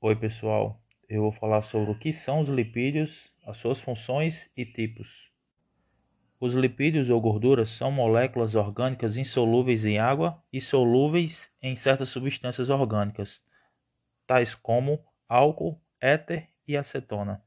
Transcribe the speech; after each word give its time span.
Oi, 0.00 0.14
pessoal. 0.14 0.80
Eu 1.08 1.22
vou 1.22 1.32
falar 1.32 1.60
sobre 1.60 1.90
o 1.90 1.98
que 1.98 2.12
são 2.12 2.38
os 2.38 2.48
lipídios, 2.48 3.32
as 3.44 3.56
suas 3.56 3.80
funções 3.80 4.48
e 4.56 4.64
tipos. 4.64 5.28
Os 6.38 6.54
lipídios 6.54 7.10
ou 7.10 7.20
gorduras 7.20 7.70
são 7.70 7.90
moléculas 7.90 8.54
orgânicas 8.54 9.16
insolúveis 9.16 9.84
em 9.84 9.98
água 9.98 10.40
e 10.52 10.60
solúveis 10.60 11.50
em 11.60 11.74
certas 11.74 12.10
substâncias 12.10 12.70
orgânicas, 12.70 13.42
tais 14.24 14.54
como 14.54 15.04
álcool, 15.28 15.80
éter 16.00 16.48
e 16.64 16.76
acetona. 16.76 17.42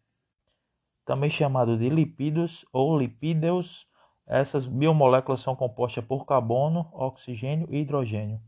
Também 1.05 1.29
chamado 1.29 1.77
de 1.77 1.87
lipídios 1.87 2.65
ou 2.73 2.99
lipídeos, 2.99 3.87
essas 4.27 4.65
biomoléculas 4.65 5.39
são 5.39 5.55
compostas 5.55 6.03
por 6.03 6.25
carbono, 6.25 6.89
oxigênio 6.91 7.69
e 7.71 7.77
hidrogênio. 7.77 8.41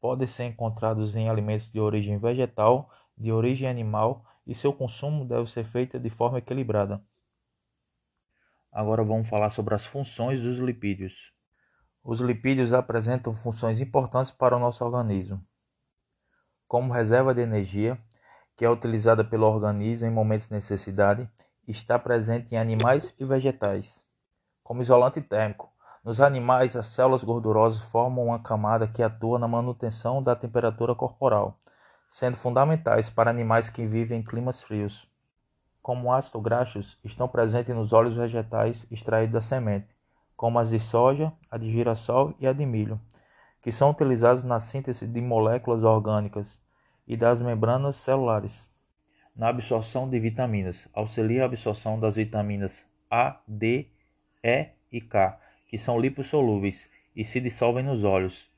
Podem 0.00 0.26
ser 0.26 0.44
encontrados 0.46 1.14
em 1.14 1.28
alimentos 1.30 1.70
de 1.70 1.78
origem 1.78 2.18
vegetal, 2.18 2.90
de 3.16 3.32
origem 3.32 3.68
animal 3.68 4.24
e 4.46 4.54
seu 4.54 4.72
consumo 4.72 5.24
deve 5.24 5.50
ser 5.50 5.64
feito 5.64 5.98
de 5.98 6.10
forma 6.10 6.38
equilibrada. 6.38 7.02
Agora 8.70 9.04
vamos 9.04 9.28
falar 9.28 9.50
sobre 9.50 9.74
as 9.74 9.86
funções 9.86 10.40
dos 10.40 10.58
lipídios. 10.58 11.32
Os 12.02 12.20
lipídios 12.20 12.72
apresentam 12.72 13.32
funções 13.32 13.80
importantes 13.80 14.30
para 14.30 14.56
o 14.56 14.60
nosso 14.60 14.84
organismo, 14.84 15.42
como 16.66 16.92
reserva 16.92 17.34
de 17.34 17.40
energia, 17.40 17.98
que 18.56 18.64
é 18.64 18.70
utilizada 18.70 19.24
pelo 19.24 19.46
organismo 19.46 20.06
em 20.06 20.10
momentos 20.10 20.48
de 20.48 20.54
necessidade, 20.54 21.28
está 21.66 21.98
presente 21.98 22.54
em 22.54 22.58
animais 22.58 23.14
e 23.18 23.24
vegetais, 23.24 24.04
como 24.62 24.82
isolante 24.82 25.20
térmico. 25.20 25.72
Nos 26.04 26.20
animais, 26.20 26.76
as 26.76 26.88
células 26.88 27.24
gordurosas 27.24 27.88
formam 27.88 28.26
uma 28.26 28.42
camada 28.42 28.86
que 28.86 29.02
atua 29.02 29.38
na 29.38 29.48
manutenção 29.48 30.22
da 30.22 30.36
temperatura 30.36 30.94
corporal 30.94 31.58
sendo 32.14 32.36
fundamentais 32.36 33.10
para 33.10 33.28
animais 33.28 33.68
que 33.68 33.84
vivem 33.84 34.20
em 34.20 34.22
climas 34.22 34.62
frios. 34.62 35.10
Como 35.82 36.12
ácidos 36.12 36.40
graxos, 36.44 36.96
estão 37.02 37.26
presentes 37.26 37.74
nos 37.74 37.92
óleos 37.92 38.14
vegetais 38.14 38.86
extraídos 38.88 39.32
da 39.32 39.40
semente, 39.40 39.88
como 40.36 40.60
as 40.60 40.70
de 40.70 40.78
soja, 40.78 41.32
a 41.50 41.58
de 41.58 41.68
girassol 41.72 42.32
e 42.38 42.46
a 42.46 42.52
de 42.52 42.64
milho, 42.64 43.00
que 43.60 43.72
são 43.72 43.90
utilizados 43.90 44.44
na 44.44 44.60
síntese 44.60 45.08
de 45.08 45.20
moléculas 45.20 45.82
orgânicas 45.82 46.62
e 47.04 47.16
das 47.16 47.40
membranas 47.40 47.96
celulares. 47.96 48.70
Na 49.34 49.48
absorção 49.48 50.08
de 50.08 50.20
vitaminas, 50.20 50.86
auxilia 50.94 51.42
a 51.42 51.46
absorção 51.46 51.98
das 51.98 52.14
vitaminas 52.14 52.86
A, 53.10 53.40
D, 53.48 53.88
E 54.40 54.68
e 54.92 55.00
K, 55.00 55.36
que 55.66 55.76
são 55.76 55.98
lipossolúveis 55.98 56.88
e 57.16 57.24
se 57.24 57.40
dissolvem 57.40 57.82
nos 57.82 58.04
óleos. 58.04 58.48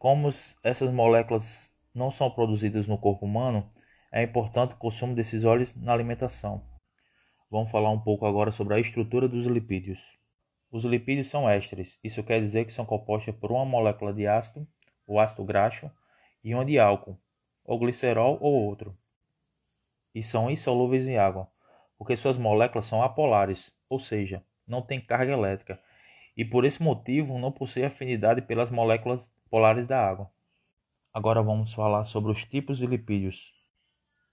Como 0.00 0.34
essas 0.64 0.90
moléculas 0.90 1.70
não 1.94 2.10
são 2.10 2.30
produzidas 2.30 2.86
no 2.86 2.98
corpo 2.98 3.26
humano, 3.26 3.70
é 4.10 4.22
importante 4.22 4.74
o 4.74 4.78
consumo 4.78 5.14
desses 5.14 5.44
óleos 5.44 5.74
na 5.74 5.92
alimentação. 5.92 6.62
Vamos 7.50 7.70
falar 7.70 7.90
um 7.90 8.00
pouco 8.00 8.26
agora 8.26 8.50
sobre 8.50 8.74
a 8.74 8.78
estrutura 8.78 9.28
dos 9.28 9.46
lipídios. 9.46 10.00
Os 10.70 10.84
lipídios 10.84 11.28
são 11.28 11.48
ésteres, 11.48 11.98
isso 12.02 12.22
quer 12.22 12.40
dizer 12.40 12.64
que 12.64 12.72
são 12.72 12.86
compostos 12.86 13.34
por 13.34 13.52
uma 13.52 13.64
molécula 13.64 14.12
de 14.12 14.26
ácido, 14.26 14.66
o 15.06 15.20
ácido 15.20 15.44
graxo, 15.44 15.90
e 16.42 16.54
uma 16.54 16.64
de 16.64 16.78
álcool, 16.78 17.18
ou 17.64 17.78
glicerol 17.78 18.38
ou 18.40 18.52
outro. 18.52 18.96
E 20.14 20.22
são 20.22 20.50
insolúveis 20.50 21.06
em 21.06 21.18
água, 21.18 21.48
porque 21.98 22.16
suas 22.16 22.36
moléculas 22.36 22.86
são 22.86 23.02
apolares, 23.02 23.70
ou 23.88 23.98
seja, 23.98 24.42
não 24.66 24.82
têm 24.82 25.00
carga 25.00 25.32
elétrica, 25.32 25.80
e 26.36 26.44
por 26.44 26.64
esse 26.64 26.82
motivo 26.82 27.38
não 27.38 27.52
possuem 27.52 27.84
afinidade 27.84 28.42
pelas 28.42 28.70
moléculas 28.70 29.28
polares 29.50 29.86
da 29.86 30.00
água. 30.00 30.30
Agora 31.14 31.42
vamos 31.42 31.74
falar 31.74 32.04
sobre 32.04 32.32
os 32.32 32.42
tipos 32.46 32.78
de 32.78 32.86
lipídios. 32.86 33.52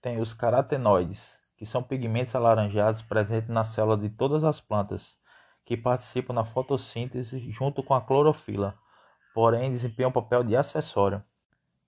Tem 0.00 0.18
os 0.18 0.32
carotenoides, 0.32 1.38
que 1.54 1.66
são 1.66 1.82
pigmentos 1.82 2.34
alaranjados 2.34 3.02
presentes 3.02 3.50
na 3.50 3.64
célula 3.64 3.98
de 3.98 4.08
todas 4.08 4.42
as 4.44 4.62
plantas, 4.62 5.14
que 5.66 5.76
participam 5.76 6.32
na 6.32 6.42
fotossíntese 6.42 7.38
junto 7.50 7.82
com 7.82 7.92
a 7.92 8.00
clorofila, 8.00 8.78
porém 9.34 9.70
desempenham 9.70 10.08
o 10.08 10.12
papel 10.12 10.42
de 10.42 10.56
acessório. 10.56 11.22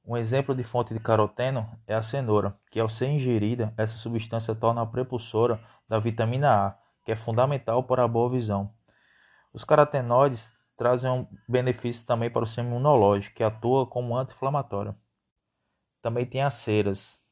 Um 0.05 0.15
exemplo 0.15 0.55
de 0.55 0.63
fonte 0.63 0.93
de 0.93 1.01
caroteno 1.01 1.67
é 1.87 1.95
a 1.95 2.03
cenoura, 2.03 2.55
que 2.71 2.79
ao 2.79 2.91
ser 2.91 3.09
ingerida, 3.09 3.73
essa 3.79 3.97
substância 3.97 4.55
torna 4.55 4.83
a 4.83 4.87
prepulsora 4.87 5.59
da 5.89 5.99
vitamina 5.99 6.67
A, 6.67 6.79
que 7.03 7.13
é 7.13 7.17
fundamental 7.17 7.83
para 7.85 8.05
a 8.05 8.09
boa 8.09 8.29
visão. 8.29 8.71
Os 9.55 9.65
carotenoides 9.65 10.53
trazem 10.83 11.09
um 11.09 11.29
benefício 11.49 12.05
também 12.05 12.29
para 12.29 12.43
o 12.43 12.47
sistema 12.47 12.71
imunológico, 12.71 13.37
que 13.37 13.45
atua 13.45 13.87
como 13.87 14.17
anti-inflamatório. 14.17 14.97
Também 16.03 16.27
tem 16.27 16.43
as 16.43 16.55
ceras, 16.55 17.23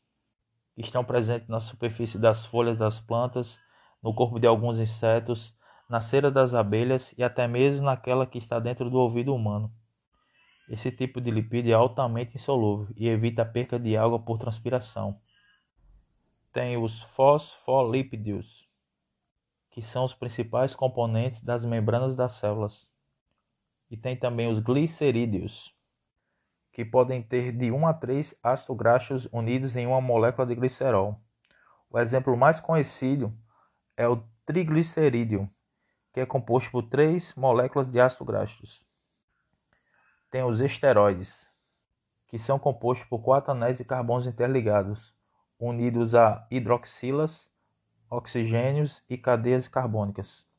que 0.72 0.82
estão 0.82 1.04
presentes 1.04 1.48
na 1.48 1.58
superfície 1.58 2.16
das 2.16 2.46
folhas 2.46 2.78
das 2.78 3.00
plantas, 3.00 3.58
no 4.00 4.14
corpo 4.14 4.38
de 4.38 4.46
alguns 4.46 4.78
insetos, 4.78 5.52
na 5.88 6.00
cera 6.00 6.30
das 6.30 6.54
abelhas 6.54 7.12
e 7.18 7.24
até 7.24 7.48
mesmo 7.48 7.86
naquela 7.86 8.24
que 8.24 8.38
está 8.38 8.60
dentro 8.60 8.88
do 8.88 8.98
ouvido 8.98 9.34
humano. 9.34 9.74
Esse 10.68 10.92
tipo 10.92 11.20
de 11.20 11.32
lipídio 11.32 11.72
é 11.72 11.74
altamente 11.74 12.36
insolúvel 12.36 12.94
e 12.96 13.08
evita 13.08 13.42
a 13.42 13.44
perca 13.44 13.80
de 13.80 13.96
água 13.96 14.20
por 14.20 14.38
transpiração. 14.38 15.20
Tem 16.52 16.76
os 16.76 17.02
fosfolípidos, 17.02 18.68
que 19.72 19.82
são 19.82 20.04
os 20.04 20.14
principais 20.14 20.76
componentes 20.76 21.42
das 21.42 21.64
membranas 21.64 22.14
das 22.14 22.34
células. 22.34 22.88
E 23.90 23.96
tem 23.96 24.16
também 24.16 24.48
os 24.48 24.60
glicerídeos, 24.60 25.74
que 26.72 26.84
podem 26.84 27.22
ter 27.22 27.52
de 27.52 27.70
1 27.72 27.86
a 27.86 27.92
3 27.92 28.34
ácidos 28.42 28.76
graxos 28.76 29.28
unidos 29.32 29.74
em 29.76 29.86
uma 29.86 30.00
molécula 30.00 30.46
de 30.46 30.54
glicerol. 30.54 31.20
O 31.90 31.98
exemplo 31.98 32.36
mais 32.36 32.60
conhecido 32.60 33.36
é 33.96 34.06
o 34.06 34.22
triglicerídeo, 34.46 35.50
que 36.12 36.20
é 36.20 36.26
composto 36.26 36.70
por 36.70 36.84
três 36.84 37.34
moléculas 37.34 37.90
de 37.90 38.00
ácido 38.00 38.24
graxos. 38.24 38.84
Tem 40.30 40.44
os 40.44 40.60
esteroides, 40.60 41.48
que 42.28 42.38
são 42.38 42.58
compostos 42.58 43.08
por 43.08 43.20
quatro 43.20 43.50
anéis 43.50 43.78
de 43.78 43.84
carbonos 43.84 44.26
interligados, 44.26 45.12
unidos 45.58 46.14
a 46.14 46.46
hidroxilas, 46.50 47.50
oxigênios 48.08 49.02
e 49.08 49.18
cadeias 49.18 49.68
carbônicas. 49.68 50.49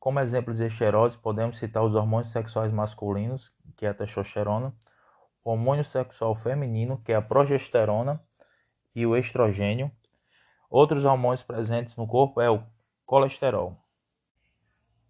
Como 0.00 0.18
exemplos 0.18 0.56
de 0.56 0.66
esterose, 0.66 1.18
podemos 1.18 1.58
citar 1.58 1.84
os 1.84 1.94
hormônios 1.94 2.32
sexuais 2.32 2.72
masculinos, 2.72 3.54
que 3.76 3.84
é 3.84 3.90
a 3.90 3.94
testosterona, 3.94 4.74
o 5.44 5.50
hormônio 5.50 5.84
sexual 5.84 6.34
feminino, 6.34 7.02
que 7.04 7.12
é 7.12 7.16
a 7.16 7.20
progesterona, 7.20 8.18
e 8.94 9.04
o 9.04 9.14
estrogênio. 9.14 9.92
Outros 10.70 11.04
hormônios 11.04 11.42
presentes 11.42 11.96
no 11.96 12.06
corpo 12.06 12.40
é 12.40 12.48
o 12.48 12.64
colesterol. 13.04 13.76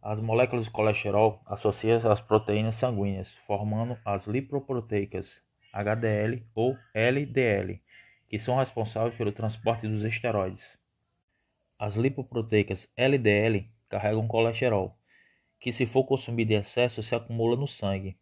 As 0.02 0.18
moléculas 0.18 0.64
de 0.64 0.72
colesterol 0.72 1.40
associam 1.46 2.10
às 2.10 2.20
proteínas 2.20 2.74
sanguíneas, 2.74 3.32
formando 3.46 3.96
as 4.04 4.26
lipoproteicas 4.26 5.40
HDL 5.72 6.44
ou 6.52 6.76
LDL, 6.92 7.80
que 8.28 8.40
são 8.40 8.56
responsáveis 8.56 9.14
pelo 9.14 9.30
transporte 9.30 9.86
dos 9.86 10.02
esteroides. 10.02 10.76
As 11.78 11.94
lipoproteicas 11.94 12.88
LDL 12.96 13.70
carregam 13.90 14.26
colesterol, 14.26 14.96
que 15.58 15.72
se 15.72 15.84
for 15.84 16.04
consumido 16.04 16.52
em 16.52 16.56
excesso 16.56 17.02
se 17.02 17.14
acumula 17.14 17.56
no 17.56 17.68
sangue. 17.68 18.16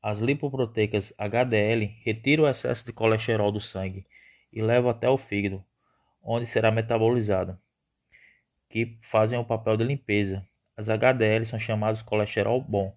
As 0.00 0.18
lipoproteicas 0.18 1.12
HDL 1.18 1.86
retiram 2.04 2.44
o 2.44 2.48
excesso 2.48 2.84
de 2.84 2.92
colesterol 2.92 3.50
do 3.50 3.60
sangue 3.60 4.04
e 4.52 4.62
levam 4.62 4.90
até 4.90 5.08
o 5.08 5.18
fígado, 5.18 5.64
onde 6.22 6.46
será 6.46 6.70
metabolizado, 6.70 7.58
que 8.68 8.96
fazem 9.00 9.38
o 9.38 9.44
papel 9.44 9.76
de 9.76 9.84
limpeza. 9.84 10.46
As 10.76 10.88
HDL 10.88 11.46
são 11.46 11.58
chamadas 11.58 12.02
colesterol 12.02 12.60
bom. 12.60 12.96